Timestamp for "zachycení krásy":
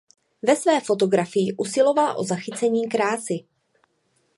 2.23-3.45